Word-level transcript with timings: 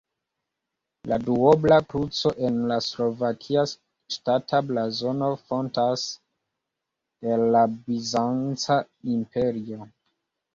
La 1.09 1.17
duobla 1.25 1.75
kruco 1.91 2.31
en 2.47 2.55
la 2.71 2.77
slovakia 2.85 3.65
ŝtata 4.15 4.61
blazono 4.71 5.29
fontas 5.51 6.07
el 7.35 7.45
la 7.59 7.63
Bizanca 7.77 8.79
Imperio. 9.19 9.89